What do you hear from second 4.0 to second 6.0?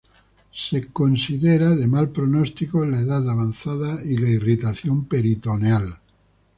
y la irritación peritoneal.